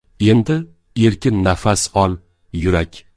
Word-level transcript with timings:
Endi 0.33 0.55
erkin 1.05 1.43
nafas 1.49 1.83
ol, 2.05 2.17
yurak 2.65 3.03